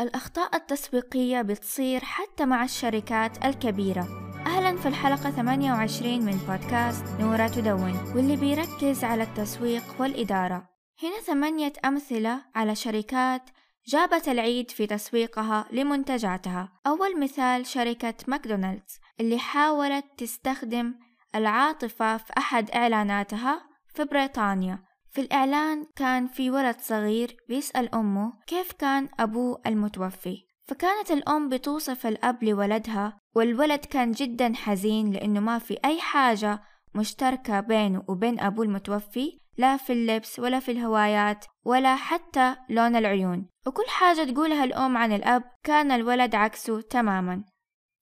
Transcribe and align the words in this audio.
الأخطاء 0.00 0.56
التسويقية 0.56 1.42
بتصير 1.42 2.00
حتى 2.04 2.44
مع 2.44 2.64
الشركات 2.64 3.44
الكبيرة. 3.44 4.08
أهلا 4.46 4.76
في 4.76 4.88
الحلقة 4.88 5.30
28 5.30 6.24
من 6.24 6.36
بودكاست 6.48 7.04
نورة 7.20 7.46
تدون 7.46 8.12
واللي 8.16 8.36
بيركز 8.36 9.04
على 9.04 9.22
التسويق 9.22 9.82
والإدارة. 9.98 10.68
هنا 11.02 11.20
ثمانية 11.26 11.72
أمثلة 11.84 12.40
على 12.54 12.74
شركات 12.74 13.42
جابت 13.86 14.28
العيد 14.28 14.70
في 14.70 14.86
تسويقها 14.86 15.66
لمنتجاتها. 15.72 16.72
أول 16.86 17.20
مثال 17.20 17.66
شركة 17.66 18.14
ماكدونالدز 18.26 18.98
اللي 19.20 19.38
حاولت 19.38 20.04
تستخدم 20.18 20.94
العاطفة 21.34 22.16
في 22.16 22.32
أحد 22.38 22.70
إعلاناتها 22.70 23.62
في 23.94 24.04
بريطانيا. 24.04 24.89
في 25.12 25.20
الإعلان 25.20 25.86
كان 25.96 26.26
في 26.26 26.50
ولد 26.50 26.76
صغير 26.80 27.36
بيسأل 27.48 27.94
أمه 27.94 28.32
كيف 28.46 28.72
كان 28.72 29.08
أبوه 29.20 29.60
المتوفي 29.66 30.50
فكانت 30.68 31.10
الأم 31.10 31.48
بتوصف 31.48 32.06
الأب 32.06 32.44
لولدها 32.44 33.20
والولد 33.34 33.80
كان 33.80 34.12
جدا 34.12 34.52
حزين 34.54 35.10
لأنه 35.10 35.40
ما 35.40 35.58
في 35.58 35.78
أي 35.84 36.00
حاجة 36.00 36.62
مشتركة 36.94 37.60
بينه 37.60 38.04
وبين 38.08 38.40
أبوه 38.40 38.64
المتوفي 38.64 39.40
لا 39.58 39.76
في 39.76 39.92
اللبس 39.92 40.38
ولا 40.38 40.60
في 40.60 40.70
الهوايات 40.72 41.44
ولا 41.64 41.96
حتى 41.96 42.56
لون 42.68 42.96
العيون. 42.96 43.46
وكل 43.66 43.84
حاجة 43.88 44.30
تقولها 44.30 44.64
الأم 44.64 44.96
عن 44.96 45.12
الأب 45.12 45.42
كان 45.64 45.92
الولد 45.92 46.34
عكسه 46.34 46.80
تماما. 46.80 47.44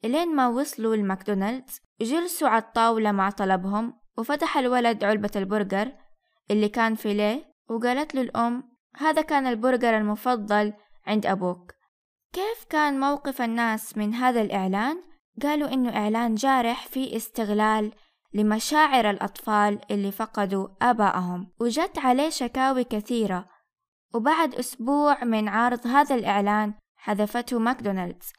إلين 0.05 0.37
ما 0.37 0.49
وصلوا 0.49 0.95
الماكدونالدز 0.95 1.81
جلسوا 2.01 2.49
على 2.49 2.63
الطاولة 2.63 3.13
مع 3.13 3.31
طلبهم 3.31 3.95
وفتح 4.19 4.59
الولد 4.59 5.05
علبة 5.05 5.31
البرجر 5.37 5.93
اللي 6.51 6.69
كان 6.69 6.95
فيليه 6.95 7.45
وقالت 7.71 8.15
له 8.15 8.21
الأم 8.21 8.63
هذا 8.97 9.23
كان 9.23 9.47
البرجر 9.47 9.97
المفضل 9.97 10.73
عند 11.07 11.27
أبوك 11.27 11.73
كيف 12.33 12.65
كان 12.71 13.01
موقف 13.01 13.43
الناس 13.43 13.97
من 13.97 14.15
هذا 14.15 14.41
الإعلان؟ 14.41 15.03
قالوا 15.43 15.73
إنه 15.73 15.97
إعلان 15.97 16.35
جارح 16.35 16.87
في 16.87 17.17
استغلال 17.17 17.93
لمشاعر 18.35 19.11
الأطفال 19.11 19.81
اللي 19.91 20.13
فقدوا 20.13 20.69
آبائهم 20.83 21.53
وجت 21.61 21.99
عليه 21.99 22.31
شكاوي 22.31 22.85
كثيرة 22.85 23.49
وبعد 24.15 24.55
أسبوع 24.55 25.25
من 25.25 25.49
عرض 25.49 25.87
هذا 25.87 26.15
الإعلان 26.15 26.75
حذفته 26.97 27.59
ماكدونالدز 27.59 28.33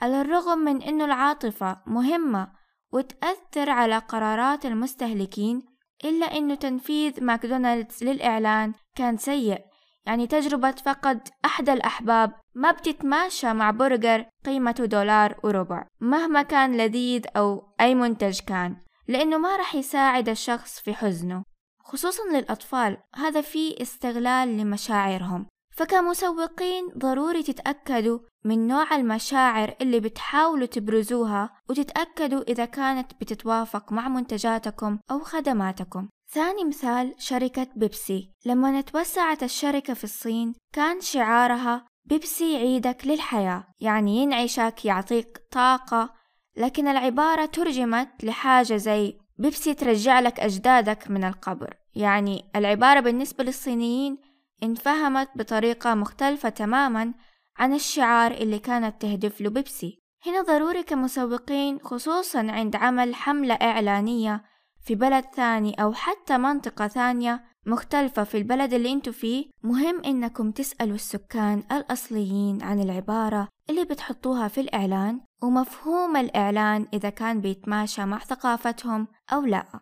على 0.00 0.20
الرغم 0.20 0.58
من 0.58 0.82
أنه 0.82 1.04
العاطفة 1.04 1.80
مهمة 1.86 2.52
وتأثر 2.92 3.70
على 3.70 3.98
قرارات 3.98 4.66
المستهلكين 4.66 5.73
إلا 6.04 6.26
أنه 6.26 6.54
تنفيذ 6.54 7.24
ماكدونالدز 7.24 8.04
للإعلان 8.04 8.72
كان 8.96 9.16
سيء. 9.16 9.58
يعني 10.06 10.26
تجربة 10.26 10.70
فقد 10.70 11.28
أحد 11.44 11.68
الأحباب 11.68 12.32
ما 12.54 12.70
بتتماشى 12.70 13.52
مع 13.52 13.70
برجر 13.70 14.26
قيمته 14.46 14.84
دولار 14.84 15.40
وربع 15.44 15.86
مهما 16.00 16.42
كان 16.42 16.76
لذيذ 16.76 17.22
أو 17.36 17.62
أي 17.80 17.94
منتج 17.94 18.40
كان 18.40 18.76
لأنه 19.08 19.38
ما 19.38 19.56
رح 19.56 19.74
يساعد 19.74 20.28
الشخص 20.28 20.80
في 20.80 20.94
حزنه. 20.94 21.44
خصوصا 21.84 22.22
للأطفال 22.32 22.96
هذا 23.14 23.40
فيه 23.40 23.82
استغلال 23.82 24.56
لمشاعرهم. 24.58 25.46
فكمسوقين 25.76 26.88
ضروري 26.98 27.42
تتأكدوا 27.42 28.18
من 28.44 28.66
نوع 28.66 28.96
المشاعر 28.96 29.74
اللي 29.80 30.00
بتحاولوا 30.00 30.66
تبرزوها 30.66 31.50
وتتأكدوا 31.70 32.42
إذا 32.42 32.64
كانت 32.64 33.12
بتتوافق 33.20 33.92
مع 33.92 34.08
منتجاتكم 34.08 34.98
أو 35.10 35.20
خدماتكم. 35.20 36.08
ثاني 36.32 36.64
مثال 36.64 37.14
شركة 37.18 37.66
بيبسي. 37.76 38.30
لما 38.46 38.80
توسعت 38.80 39.42
الشركة 39.42 39.94
في 39.94 40.04
الصين 40.04 40.54
كان 40.72 41.00
شعارها 41.00 41.86
بيبسي 42.04 42.56
عيدك 42.56 43.06
للحياة 43.06 43.64
يعني 43.80 44.16
ينعشك 44.16 44.84
يعطيك 44.84 45.38
طاقة. 45.50 46.14
لكن 46.56 46.88
العبارة 46.88 47.46
ترجمت 47.46 48.08
لحاجة 48.22 48.76
زي 48.76 49.18
بيبسي 49.38 49.74
ترجع 49.74 50.20
لك 50.20 50.40
أجدادك 50.40 51.10
من 51.10 51.24
القبر. 51.24 51.74
يعني 51.94 52.44
العبارة 52.56 53.00
بالنسبة 53.00 53.44
للصينيين 53.44 54.33
انفهمت 54.62 55.28
بطريقة 55.36 55.94
مختلفة 55.94 56.48
تماما 56.48 57.14
عن 57.56 57.74
الشعار 57.74 58.30
اللي 58.30 58.58
كانت 58.58 59.02
تهدف 59.02 59.40
له 59.40 59.50
بيبسي. 59.50 60.02
هنا 60.26 60.42
ضروري 60.42 60.82
كمسوقين 60.82 61.78
خصوصا 61.78 62.38
عند 62.50 62.76
عمل 62.76 63.14
حملة 63.14 63.54
إعلانية 63.54 64.44
في 64.84 64.94
بلد 64.94 65.24
ثاني 65.24 65.74
أو 65.82 65.92
حتى 65.92 66.38
منطقة 66.38 66.88
ثانية 66.88 67.44
مختلفة 67.66 68.24
في 68.24 68.38
البلد 68.38 68.72
اللي 68.72 68.92
أنتوا 68.92 69.12
فيه 69.12 69.46
مهم 69.62 70.04
إنكم 70.04 70.50
تسألوا 70.50 70.94
السكان 70.94 71.62
الأصليين 71.72 72.62
عن 72.62 72.80
العبارة 72.80 73.48
اللي 73.70 73.84
بتحطوها 73.84 74.48
في 74.48 74.60
الإعلان 74.60 75.20
ومفهوم 75.42 76.16
الإعلان 76.16 76.86
إذا 76.92 77.10
كان 77.10 77.40
بيتماشى 77.40 78.04
مع 78.04 78.18
ثقافتهم 78.18 79.08
أو 79.32 79.40
لا. 79.40 79.80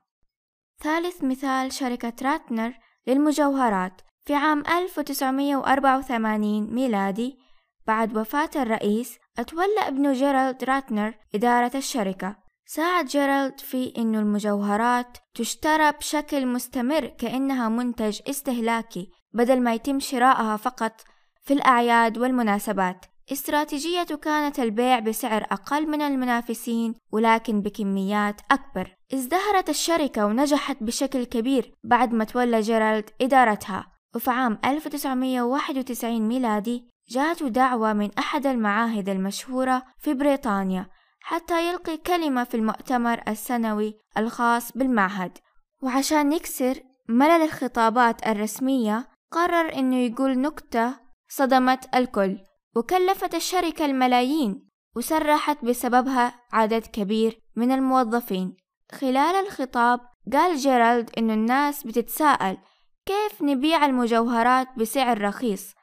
ثالث 0.82 1.24
مثال 1.24 1.72
شركة 1.72 2.12
راتنر 2.22 2.74
للمجوهرات. 3.06 4.00
في 4.24 4.34
عام 4.34 4.62
1984 4.66 6.74
ميلادي 6.74 7.38
بعد 7.86 8.16
وفاة 8.16 8.50
الرئيس 8.56 9.18
أتولى 9.38 9.88
ابنه 9.88 10.12
جيرالد 10.12 10.64
راتنر 10.64 11.14
إدارة 11.34 11.70
الشركة. 11.74 12.36
ساعد 12.66 13.06
جيرالد 13.06 13.60
في 13.60 13.92
أنه 13.98 14.18
المجوهرات 14.18 15.18
تشترى 15.34 15.92
بشكل 15.92 16.46
مستمر 16.46 17.06
كأنها 17.06 17.68
منتج 17.68 18.20
استهلاكي 18.28 19.10
بدل 19.32 19.60
ما 19.60 19.74
يتم 19.74 20.00
شراءها 20.00 20.56
فقط 20.56 21.00
في 21.44 21.52
الأعياد 21.52 22.18
والمناسبات. 22.18 23.06
استراتيجيته 23.32 24.16
كانت 24.16 24.60
البيع 24.60 24.98
بسعر 24.98 25.42
أقل 25.42 25.88
من 25.88 26.02
المنافسين 26.02 26.94
ولكن 27.12 27.60
بكميات 27.60 28.40
أكبر. 28.50 28.96
ازدهرت 29.14 29.68
الشركة 29.68 30.26
ونجحت 30.26 30.82
بشكل 30.82 31.24
كبير 31.24 31.74
بعد 31.84 32.12
ما 32.12 32.24
تولى 32.24 32.60
جيرالد 32.60 33.10
إدارتها. 33.20 33.91
وفي 34.14 34.30
عام 34.30 34.58
1991 34.64 36.20
ميلادي 36.28 36.88
جاءته 37.08 37.48
دعوة 37.48 37.92
من 37.92 38.10
أحد 38.18 38.46
المعاهد 38.46 39.08
المشهورة 39.08 39.82
في 39.98 40.14
بريطانيا 40.14 40.86
حتى 41.20 41.68
يلقي 41.68 41.96
كلمة 41.96 42.44
في 42.44 42.56
المؤتمر 42.56 43.22
السنوي 43.28 43.94
الخاص 44.18 44.72
بالمعهد. 44.72 45.38
وعشان 45.82 46.32
يكسر 46.32 46.80
ملل 47.08 47.42
الخطابات 47.42 48.26
الرسمية 48.26 49.08
قرر 49.30 49.74
إنه 49.74 49.96
يقول 49.96 50.38
نكتة 50.38 50.94
صدمت 51.28 51.94
الكل 51.94 52.38
وكلفت 52.76 53.34
الشركة 53.34 53.84
الملايين 53.84 54.68
وسرحت 54.96 55.64
بسببها 55.64 56.34
عدد 56.52 56.86
كبير 56.86 57.38
من 57.56 57.72
الموظفين. 57.72 58.56
خلال 58.92 59.46
الخطاب 59.46 60.00
قال 60.32 60.56
جيرالد 60.56 61.10
إنه 61.18 61.34
الناس 61.34 61.86
بتتساءل 61.86 62.58
كيف 63.06 63.42
نبيع 63.42 63.86
المجوهرات 63.86 64.68
بسعر 64.76 65.22
رخيص؟ 65.22 65.74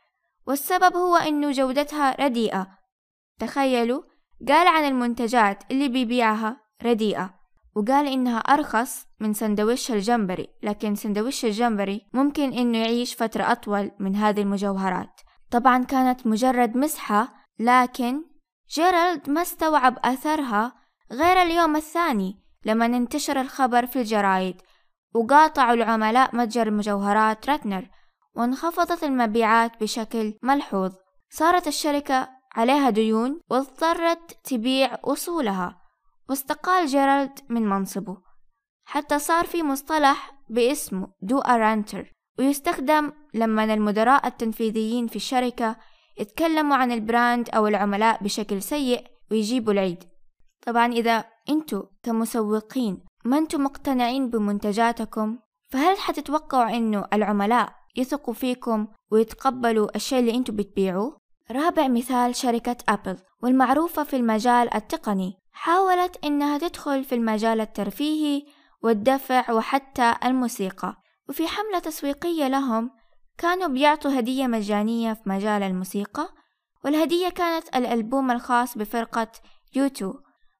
والسبب 0.47 0.96
هو 0.96 1.16
إنه 1.16 1.52
جودتها 1.52 2.25
رديئة. 2.25 2.68
تخيلوا 3.40 4.02
قال 4.47 4.68
عن 4.68 4.84
المنتجات 4.84 5.63
اللي 5.72 5.90
بيبيعها 5.90 6.62
رديئة 6.84 7.40
وقال 7.75 8.07
إنها 8.07 8.38
أرخص 8.40 9.06
من 9.19 9.34
سندويش 9.34 9.91
الجمبري 9.91 10.47
لكن 10.63 10.96
سندويش 10.96 11.46
الجمبري 11.46 12.02
ممكن 12.13 12.53
إنه 12.53 12.78
يعيش 12.78 13.16
فترة 13.16 13.51
أطول 13.51 13.91
من 14.00 14.16
هذه 14.16 14.41
المجوهرات. 14.41 15.22
طبعا 15.51 15.84
كانت 15.84 16.28
مجرد 16.28 16.78
مسحة 16.78 17.34
لكن 17.59 18.24
جيرالد 18.69 19.30
ما 19.30 19.41
استوعب 19.41 19.97
أثرها 20.03 20.74
غير 21.12 21.41
اليوم 21.41 21.75
الثاني 21.75 22.40
لما 22.66 22.86
انتشر 22.86 23.41
الخبر 23.41 23.86
في 23.86 24.00
الجرايد. 24.00 24.62
وقاطعوا 25.16 25.74
العملاء 25.74 26.36
متجر 26.36 26.68
المجوهرات 26.68 27.50
راتنر 27.50 27.90
وانخفضت 28.36 29.03
المبيعات 29.03 29.72
بشكل 29.81 30.34
ملحوظ. 30.44 30.94
صارت 31.30 31.68
الشركة 31.68 32.30
عليها 32.56 32.90
ديون 32.90 33.39
واضطرت 33.50 34.38
تبيع 34.44 34.98
أصولها 35.04 35.81
واستقال 36.30 36.86
جيرالد 36.86 37.39
من 37.50 37.69
منصبه. 37.69 38.18
حتى 38.86 39.19
صار 39.19 39.45
في 39.45 39.63
مصطلح 39.63 40.31
باسمه 40.50 41.07
do 41.21 41.39
a 41.39 41.50
Ratner 41.50 42.13
ويستخدم 42.39 43.12
لما 43.33 43.63
المدراء 43.63 44.28
التنفيذيين 44.28 45.07
في 45.07 45.16
الشركة 45.16 45.75
يتكلموا 46.19 46.75
عن 46.75 46.92
ال 46.92 47.01
brand 47.01 47.50
أو 47.50 47.68
العملاء 47.68 48.24
بشكل 48.24 48.62
سيء 48.62 49.07
ويجيبوا 49.31 49.74
العيد. 49.74 50.04
طبعا 50.66 50.94
إذا 50.94 51.25
أنتوا 51.50 51.83
كمسوقين 52.04 53.08
ما 53.25 53.38
أنتوا 53.38 53.60
مقتنعين 53.60 54.30
بمنتجاتكم 54.30 55.39
فهل 55.69 55.98
حتتوقعوا 55.98 56.77
أنه 56.77 57.06
العملاء 57.13 57.74
يثقوا 57.95 58.33
فيكم 58.33 58.88
ويتقبلوا 59.12 59.95
الشيء 59.95 60.19
اللي 60.19 60.36
أنتوا 60.36 60.56
بتبيعوه؟ 60.56 61.18
رابع 61.51 61.88
مثال 61.88 62.36
شركة 62.36 62.77
أبل 62.89 63.18
والمعروفة 63.44 64.04
في 64.04 64.16
المجال 64.16 64.74
التقني 64.74 65.33
حاولت 65.51 66.25
إنها 66.25 66.57
تدخل 66.57 67.04
في 67.04 67.16
المجال 67.16 67.62
الترفيهي 67.62 68.45
والدفع 68.83 69.51
وحتى 69.51 70.16
الموسيقى 70.24 70.95
وفي 71.30 71.48
حملة 71.48 71.80
تسويقية 71.80 72.48
لهم 72.48 72.92
كانوا 73.38 73.68
بيعطوا 73.68 74.19
هدية 74.19 74.48
مجانية 74.48 75.13
في 75.13 75.30
مجال 75.30 75.63
الموسيقى 75.63 76.30
والهدية 76.86 77.30
كانت 77.30 77.68
الألبوم 77.75 78.31
الخاص 78.31 78.77
بفرقة 78.77 79.31
يوتو 79.75 80.13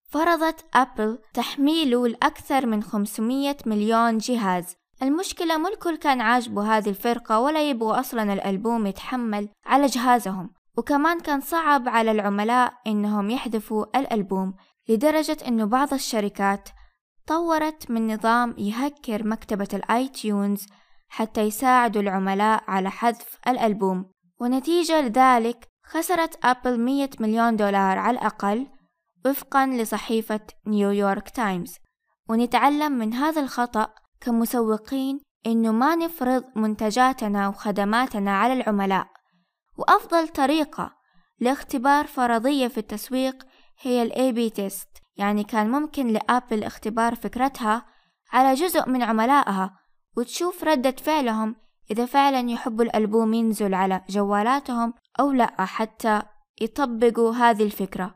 فرضت 0.09 0.65
أبل 0.73 1.19
تحميله 1.33 2.07
لأكثر 2.07 2.65
من 2.65 2.83
500 2.83 3.57
مليون 3.65 4.17
جهاز. 4.17 4.75
المشكلة 5.01 5.57
مو 5.57 5.67
الكل 5.67 5.95
كان 5.95 6.21
عاجبه 6.21 6.77
هذه 6.77 6.89
الفرقة 6.89 7.39
ولا 7.39 7.69
يبغوا 7.69 8.00
أصلا 8.00 8.33
الألبوم 8.33 8.88
يتحمل 8.88 9.50
على 9.65 9.85
جهازهم. 9.85 10.50
وكمان 10.77 11.19
كان 11.19 11.41
صعب 11.41 11.89
على 11.89 12.11
العملاء 12.11 12.73
إنهم 12.88 13.29
يحذفوا 13.29 14.00
الألبوم 14.00 14.53
لدرجة 14.89 15.38
إنه 15.47 15.65
بعض 15.65 15.94
الشركات 15.94 16.69
طورت 17.27 17.91
من 17.91 18.13
نظام 18.13 18.56
يهكر 18.57 19.27
مكتبة 19.27 19.67
ال 19.73 20.07
iTunes 20.07 20.65
حتى 21.09 21.41
يساعدوا 21.41 22.01
العملاء 22.01 22.63
على 22.67 22.91
حذف 22.91 23.39
الألبوم. 23.47 24.06
ونتيجة 24.41 25.01
لذلك 25.01 25.67
خسرت 25.83 26.45
أبل 26.45 26.79
100 26.79 27.09
مليون 27.19 27.56
دولار 27.56 27.97
على 27.97 28.17
الأقل 28.19 28.67
وفقا 29.25 29.68
لصحيفة 29.68 30.39
نيويورك 30.68 31.30
تايمز 31.30 31.75
ونتعلم 32.30 32.92
من 32.92 33.13
هذا 33.13 33.42
الخطأ 33.42 33.88
كمسوقين 34.21 35.19
إنه 35.48 35.71
ما 35.71 35.95
نفرض 35.95 36.44
منتجاتنا 36.56 37.48
وخدماتنا 37.48 38.38
على 38.38 38.54
العملاء. 38.54 39.07
وأفضل 39.77 40.27
طريقة 40.27 40.95
لاختبار 41.39 42.07
فرضية 42.07 42.68
في 42.68 42.77
التسويق 42.77 43.45
هي 43.81 44.04
ال 44.04 44.12
A-B 44.12 44.54
test 44.56 45.01
يعني 45.16 45.44
كان 45.44 45.69
ممكن 45.71 46.07
لأبل 46.07 46.63
اختبار 46.63 47.16
فكرتها 47.16 47.86
على 48.31 48.54
جزء 48.54 48.89
من 48.89 49.04
عملائها 49.04 49.80
وتشوف 50.18 50.63
ردة 50.63 50.92
فعلهم 50.92 51.56
إذا 51.92 52.06
فعلا 52.06 52.50
يحبوا 52.50 52.86
الألبوم 52.86 53.33
ينزل 53.33 53.74
على 53.74 54.01
جوالاتهم 54.10 54.94
أو 55.19 55.31
لا 55.31 55.66
حتى 55.66 56.21
يطبقوا 56.62 57.33
هذه 57.33 57.63
الفكرة. 57.63 58.16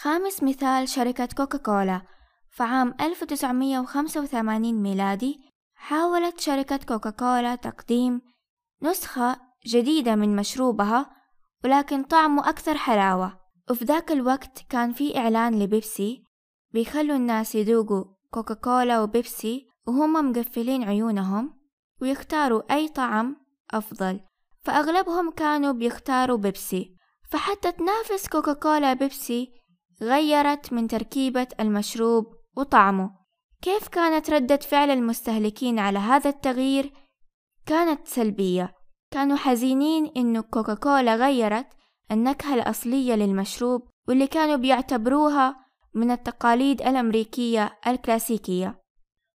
خامس 0.00 0.42
مثال 0.42 0.88
شركة 0.88 1.28
كوكاكولا. 1.36 2.02
فعام 2.50 2.94
1985 3.00 4.82
ميلادي 4.82 5.40
حاولت 5.74 6.40
شركة 6.40 6.76
كوكاكولا 6.76 7.54
تقديم 7.54 8.20
نسخة 8.82 9.40
جديدة 9.66 10.14
من 10.14 10.36
مشروبها 10.36 11.10
ولكن 11.64 12.02
طعمه 12.02 12.48
أكثر 12.48 12.74
حلاوة. 12.74 13.40
وفي 13.70 13.84
ذاك 13.84 14.12
الوقت 14.12 14.64
كان 14.68 14.92
في 14.92 15.18
إعلان 15.18 15.58
لبيبسي 15.58 16.24
بيخلوا 16.72 17.16
الناس 17.16 17.54
يذوقوا 17.54 18.04
كوكاكولا 18.30 19.00
وبيبسي 19.00 19.68
وهم 19.86 20.30
مقفلين 20.30 20.84
عيونهم 20.84 21.58
ويختاروا 22.02 22.74
أي 22.74 22.88
طعم 22.88 23.36
أفضل. 23.70 24.20
فأغلبهم 24.60 25.30
كانوا 25.30 25.72
بيختاروا 25.72 26.36
بيبسي. 26.36 26.96
فحتى 27.30 27.72
تنافس 27.72 28.28
كوكاكولا 28.28 28.92
بيبسي 28.92 29.58
غيرت 30.02 30.72
من 30.72 30.88
تركيبة 30.88 31.46
المشروب 31.60 32.26
وطعمه. 32.56 33.10
كيف 33.62 33.88
كانت 33.88 34.30
ردة 34.30 34.56
فعل 34.56 34.90
المستهلكين 34.90 35.78
على 35.78 35.98
هذا 35.98 36.30
التغيير؟ 36.30 36.92
كانت 37.66 38.06
سلبية. 38.06 38.74
كانوا 39.10 39.36
حزينين 39.36 40.12
إنه 40.16 40.40
كوكاكولا 40.40 41.16
غيرت 41.16 41.66
النكهة 42.10 42.54
الأصلية 42.54 43.14
للمشروب 43.14 43.88
واللي 44.08 44.26
كانوا 44.26 44.56
بيعتبروها 44.56 45.56
من 45.94 46.10
التقاليد 46.10 46.82
الأمريكية 46.82 47.78
الكلاسيكية. 47.86 48.82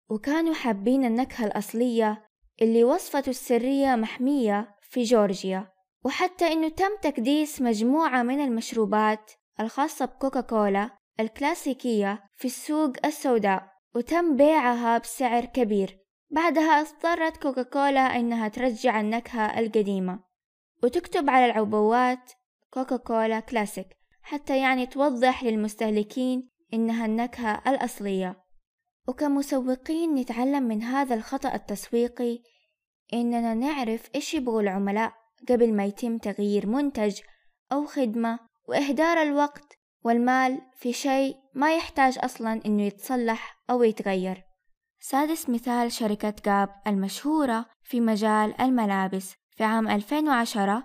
وكانوا 0.09 0.53
حابين 0.53 1.05
النكهة 1.05 1.45
الأصلية 1.45 2.25
اللي 2.61 2.83
وصفته 2.83 3.29
السرية 3.29 3.95
محمية 3.95 4.75
في 4.81 5.03
جورجيا 5.03 5.71
وحتى 6.05 6.53
إنه 6.53 6.69
تم 6.69 6.97
تكديس 7.01 7.61
مجموعة 7.61 8.23
من 8.23 8.39
المشروبات 8.39 9.31
الخاصة 9.59 10.05
بكوكاكولا 10.05 10.89
الكلاسيكية 11.19 12.23
في 12.35 12.45
السوق 12.45 12.93
السوداء 13.05 13.71
وتم 13.95 14.37
بيعها 14.37 14.97
بسعر 14.97 15.45
كبير. 15.45 15.99
بعدها 16.31 16.81
اضطرت 16.81 17.37
كوكاكولا 17.37 18.19
إنها 18.19 18.47
ترجع 18.47 18.99
النكهة 18.99 19.59
القديمة 19.59 20.19
وتكتب 20.83 21.29
على 21.29 21.45
العبوات 21.45 22.31
كوكاكولا 22.73 23.39
كلاسيك 23.39 23.87
حتى 24.21 24.61
يعني 24.61 24.85
توضح 24.85 25.43
للمستهلكين 25.43 26.49
إنها 26.73 27.05
النكهة 27.05 27.61
الأصلية. 27.67 28.43
وكمسوقين 29.07 30.15
نتعلم 30.15 30.63
من 30.63 30.83
هذا 30.83 31.15
الخطأ 31.15 31.55
التسويقي 31.55 32.39
إننا 33.13 33.53
نعرف 33.53 34.09
إيش 34.15 34.33
يبغوا 34.33 34.61
العملاء 34.61 35.13
قبل 35.49 35.73
ما 35.73 35.85
يتم 35.85 36.17
تغيير 36.17 36.67
منتج 36.67 37.19
أو 37.71 37.85
خدمة 37.85 38.48
وإهدار 38.69 39.21
الوقت 39.21 39.77
والمال 40.03 40.61
في 40.77 40.93
شيء 40.93 41.35
ما 41.53 41.75
يحتاج 41.75 42.19
أصلا 42.23 42.61
إنه 42.65 42.83
يتصلح 42.83 43.59
أو 43.69 43.83
يتغير. 43.83 44.43
سادس 44.99 45.49
مثال 45.49 45.91
شركة 45.91 46.33
جاب 46.45 46.69
المشهورة 46.87 47.65
في 47.83 48.01
مجال 48.01 48.61
الملابس 48.61 49.35
في 49.51 49.63
عام 49.63 49.87
2010 49.87 50.83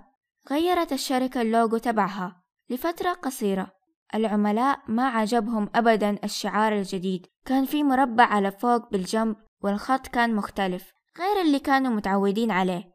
غيرت 0.51 0.93
الشركة 0.93 1.43
اللوجو 1.43 1.77
تبعها 1.79 2.43
لفترة 2.71 3.13
قصيرة. 3.13 3.71
العملاء 4.15 4.79
ما 4.89 5.09
عجبهم 5.09 5.71
أبدا 5.75 6.19
الشعار 6.25 6.73
الجديد. 6.73 7.27
كان 7.47 7.65
في 7.65 7.83
مربع 7.83 8.25
على 8.25 8.53
فوق 8.53 8.91
بالجنب 8.91 9.37
والخط 9.63 10.07
كان 10.07 10.35
مختلف 10.35 10.93
غير 11.19 11.41
اللي 11.47 11.59
كانوا 11.59 11.93
متعودين 11.93 12.51
عليه. 12.51 12.95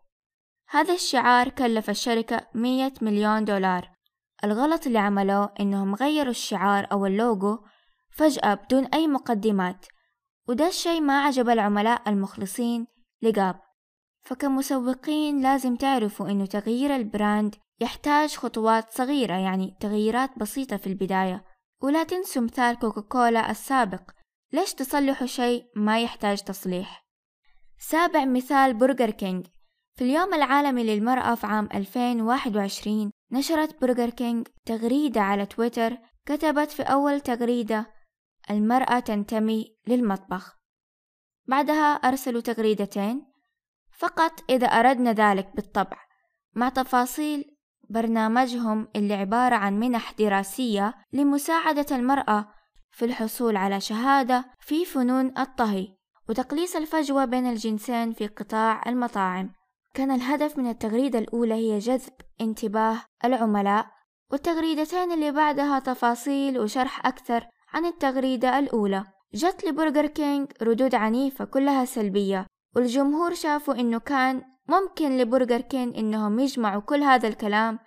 هذا 0.69 0.93
الشعار 0.93 1.49
كلف 1.49 1.89
الشركة 1.89 2.47
مية 2.55 2.93
مليون 3.01 3.45
دولار. 3.45 3.98
الغلط 4.43 4.87
اللي 4.87 4.99
عملوه 4.99 5.53
إنهم 5.59 5.95
غيروا 5.95 6.31
الشعار 6.31 6.87
أو 6.91 7.05
اللوجو 7.05 7.59
فجأة 8.11 8.53
بدون 8.53 8.85
أي 8.85 9.07
مقدمات 9.07 9.85
وده 10.47 10.67
الشي 10.67 11.01
ما 11.01 11.21
عجب 11.21 11.49
العملاء 11.49 12.09
المخلصين 12.09 12.87
ل 13.21 13.29
Gap. 13.29 13.59
فكمسوقين 14.21 15.41
لازم 15.41 15.75
تعرفوا 15.75 16.29
إنه 16.29 16.45
تغيير 16.45 16.95
ال 16.95 17.05
brand 17.05 17.55
يحتاج 17.79 18.35
خطوات 18.35 18.93
صغيرة 18.93 19.33
يعني 19.33 19.77
تغييرات 19.79 20.39
بسيطة 20.39 20.77
في 20.77 20.87
البداية. 20.87 21.45
ولا 21.81 22.03
تنسوا 22.03 22.41
مثال 22.41 22.79
كوكاكولا 22.79 23.51
السابق. 23.51 24.01
ليش 24.53 24.73
تصلحوا 24.73 25.27
شيء 25.27 25.65
ما 25.75 26.01
يحتاج 26.01 26.41
تصليح؟ 26.41 27.05
سابع 27.79 28.25
مثال 28.25 28.73
برجر 28.73 29.09
كينج. 29.11 29.47
في 29.95 30.03
اليوم 30.03 30.33
العالمي 30.33 30.83
للمرأة 30.83 31.35
في 31.35 31.47
عام 31.47 31.69
2021 31.73 33.11
نشرت 33.31 33.81
برجر 33.81 34.09
كينج 34.09 34.47
تغريدة 34.65 35.21
على 35.21 35.45
تويتر 35.45 35.97
كتبت 36.25 36.71
في 36.71 36.83
أول 36.83 37.21
تغريدة 37.21 37.93
المرأة 38.49 38.99
تنتمي 38.99 39.75
للمطبخ. 39.87 40.59
بعدها 41.47 41.93
أرسلوا 41.93 42.41
تغريدتين 42.41 43.25
فقط 43.97 44.43
إذا 44.49 44.67
أردنا 44.67 45.13
ذلك 45.13 45.55
بالطبع 45.55 45.97
مع 46.55 46.69
تفاصيل 46.69 47.57
برنامجهم 47.89 48.87
اللي 48.95 49.13
عبارة 49.13 49.55
عن 49.55 49.79
منح 49.79 50.11
دراسية 50.11 50.93
لمساعدة 51.13 51.85
المرأة 51.91 52.53
في 52.91 53.05
الحصول 53.05 53.57
على 53.57 53.81
شهادة 53.81 54.45
في 54.59 54.85
فنون 54.85 55.37
الطهي 55.37 55.87
وتقليص 56.29 56.75
الفجوة 56.75 57.25
بين 57.25 57.45
الجنسين 57.45 58.13
في 58.13 58.27
قطاع 58.27 58.83
المطاعم. 58.87 59.53
كان 59.93 60.11
الهدف 60.11 60.57
من 60.57 60.69
التغريدة 60.69 61.19
الأولى 61.19 61.53
هي 61.53 61.79
جذب 61.79 62.13
انتباه 62.41 63.01
العملاء 63.25 63.87
والتغريدتين 64.31 65.11
اللي 65.11 65.31
بعدها 65.31 65.79
تفاصيل 65.79 66.59
وشرح 66.59 67.05
أكثر 67.05 67.47
عن 67.73 67.85
التغريدة 67.85 68.59
الأولى. 68.59 69.03
جت 69.33 69.65
لبرجر 69.65 70.07
كينج 70.07 70.51
ردود 70.61 70.95
عنيفة 70.95 71.45
كلها 71.45 71.85
سلبية 71.85 72.47
والجمهور 72.75 73.33
شافوا 73.33 73.73
إنه 73.73 73.99
كان 73.99 74.41
ممكن 74.67 75.17
لبرجر 75.17 75.61
كينج 75.61 75.97
إنهم 75.97 76.39
يجمعوا 76.39 76.81
كل 76.81 77.03
هذا 77.03 77.27
الكلام 77.27 77.79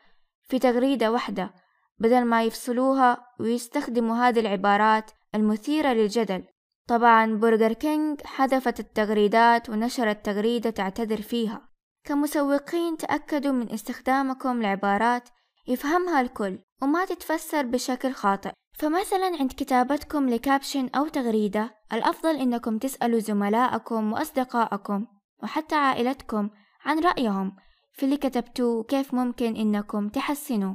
في 0.49 0.59
تغريدة 0.59 1.13
واحدة 1.13 1.55
بدل 1.99 2.25
ما 2.25 2.45
يفصلوها 2.45 3.27
ويستخدموا 3.41 4.17
هذه 4.17 4.41
العبارات 4.41 5.11
المثيرة 5.35 5.89
للجدل. 5.93 6.45
طبعا 6.89 7.35
برجر 7.37 7.73
كينج 7.73 8.21
حذفت 8.25 8.81
التغريدات 8.81 9.71
ونشرت 9.71 10.27
تغريدة 10.27 10.71
تعتذر 10.71 11.23
فيها. 11.23 11.72
كمسوقين 12.05 12.97
تأكدوا 12.97 13.53
من 13.53 13.73
استخدامكم 13.73 14.63
لعبارات 14.63 15.29
يفهمها 15.69 16.21
الكل 16.21 16.59
وما 16.83 17.05
تتفسر 17.05 17.63
بشكل 17.63 18.13
خاطئ. 18.13 18.51
فمثلا 18.79 19.37
عند 19.41 19.53
كتابتكم 19.53 20.29
ل 20.29 20.36
caption 20.36 20.89
أو 20.97 21.09
تغريدة 21.09 21.75
الأفضل 21.93 22.37
إنكم 22.37 22.79
تسألوا 22.79 23.19
زملائكم 23.19 24.13
وأصدقائكم 24.13 25.07
وحتى 25.43 25.75
عائلتكم 25.75 26.51
عن 26.85 26.99
رأيهم 26.99 27.57
في 27.93 28.05
اللي 28.05 28.17
كتبتوه 28.17 28.79
وكيف 28.79 29.15
ممكن 29.15 29.57
إنكم 29.57 30.09
تحسنوا 30.09 30.75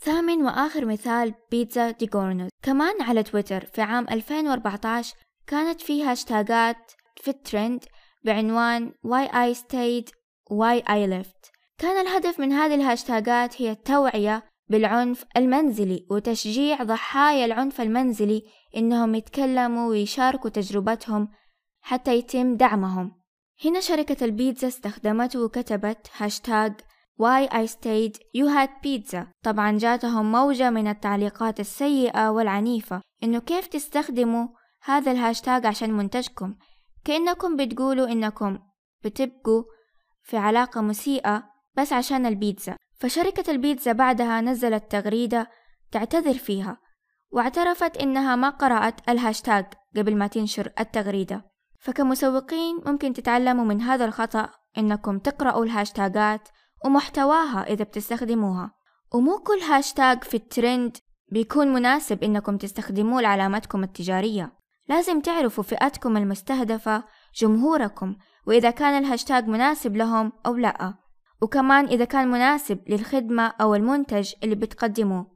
ثامن 0.00 0.42
وآخر 0.42 0.84
مثال 0.84 1.34
بيتزا 1.50 1.90
DiGiorno's. 1.90 2.50
كمان 2.62 3.02
على 3.02 3.22
تويتر 3.22 3.66
في 3.66 3.82
عام 3.82 4.06
2014 4.10 5.16
كانت 5.46 5.80
في 5.80 6.04
هاشتاجات 6.04 6.92
في 7.16 7.28
الترند 7.30 7.84
بعنوان 8.24 8.92
Why 9.06 9.28
I 9.28 9.58
Stayed 9.58 10.21
Why 10.50 10.82
I 10.82 11.10
Left 11.10 11.52
كان 11.78 12.06
الهدف 12.06 12.40
من 12.40 12.52
هذه 12.52 12.74
الهاشتاجات 12.74 13.62
هي 13.62 13.70
التوعية 13.70 14.44
بالعنف 14.68 15.24
المنزلي 15.36 16.06
وتشجيع 16.10 16.82
ضحايا 16.82 17.44
العنف 17.44 17.80
المنزلي 17.80 18.42
إنهم 18.76 19.14
يتكلموا 19.14 19.88
ويشاركوا 19.88 20.50
تجربتهم 20.50 21.28
حتى 21.80 22.14
يتم 22.14 22.56
دعمهم. 22.56 23.22
هنا 23.64 23.80
شركة 23.80 24.24
البيتزا 24.24 24.68
استخدمته 24.68 25.44
وكتبت 25.44 26.10
هاشتاج 26.16 26.72
Why 27.20 27.46
I 27.52 27.66
stayed 27.66 28.14
you 28.34 28.46
had 28.48 28.70
pizza 28.82 29.26
طبعا 29.44 29.78
جاتهم 29.78 30.32
موجة 30.32 30.70
من 30.70 30.88
التعليقات 30.88 31.60
السيئة 31.60 32.30
والعنيفة 32.30 33.00
إنه 33.22 33.38
كيف 33.38 33.66
تستخدموا 33.66 34.48
هذا 34.82 35.12
الهاشتاج 35.12 35.66
عشان 35.66 35.92
منتجكم؟ 35.92 36.54
كأنكم 37.04 37.56
بتقولوا 37.56 38.08
إنكم 38.08 38.58
بتبقوا 39.04 39.64
في 40.22 40.36
علاقة 40.36 40.80
مسيئة 40.80 41.44
بس 41.76 41.92
عشان 41.92 42.26
البيتزا. 42.26 42.76
فشركة 42.94 43.50
البيتزا 43.50 43.92
بعدها 43.92 44.40
نزلت 44.40 44.90
تغريدة 44.90 45.50
تعتذر 45.90 46.34
فيها 46.34 46.78
واعترفت 47.30 47.96
إنها 47.96 48.36
ما 48.36 48.48
قرأت 48.48 49.08
الهاشتاج 49.08 49.66
قبل 49.96 50.16
ما 50.16 50.26
تنشر 50.26 50.72
التغريدة. 50.80 51.44
فكمسوقين 51.80 52.80
ممكن 52.86 53.12
تتعلموا 53.12 53.64
من 53.64 53.80
هذا 53.80 54.04
الخطأ 54.04 54.50
إنكم 54.78 55.18
تقرأوا 55.18 55.64
الهاشتاجات 55.64 56.48
ومحتواها 56.84 57.66
إذا 57.66 57.84
بتستخدموها. 57.84 58.70
ومو 59.14 59.38
كل 59.38 59.58
هاشتاج 59.58 60.24
في 60.24 60.36
الترند 60.36 60.96
بيكون 61.32 61.72
مناسب 61.72 62.24
إنكم 62.24 62.56
تستخدموه 62.56 63.20
لعلامتكم 63.20 63.82
التجارية. 63.82 64.52
لازم 64.88 65.20
تعرفوا 65.20 65.64
فئتكم 65.64 66.16
المستهدفة 66.16 67.04
جمهوركم 67.34 68.16
وإذا 68.46 68.70
كان 68.70 69.04
الهاشتاج 69.04 69.48
مناسب 69.48 69.96
لهم 69.96 70.32
أو 70.46 70.56
لأ. 70.56 70.94
وكمان 71.42 71.84
إذا 71.86 72.04
كان 72.04 72.28
مناسب 72.28 72.78
للخدمة 72.88 73.52
أو 73.60 73.74
المنتج 73.74 74.32
اللي 74.42 74.54
بتقدموه. 74.54 75.26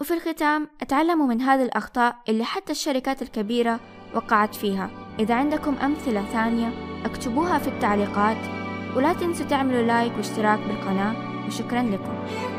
وفي 0.00 0.14
الختام 0.14 0.68
أتعلموا 0.80 1.26
من 1.26 1.40
هذه 1.40 1.62
الأخطاء 1.62 2.16
اللي 2.28 2.44
حتى 2.44 2.72
الشركات 2.72 3.22
الكبيرة 3.22 3.80
وقعت 4.14 4.54
فيها. 4.54 4.90
إذا 5.18 5.34
عندكم 5.34 5.74
أمثلة 5.74 6.24
ثانية 6.24 6.72
اكتبوها 7.04 7.58
في 7.58 7.68
التعليقات. 7.68 8.36
ولا 8.96 9.12
تنسوا 9.12 9.46
تعملوا 9.46 9.82
لايك 9.82 10.16
واشتراك 10.16 10.58
بالقناة. 10.58 11.46
وشكرا 11.46 11.82
لكم. 11.82 12.49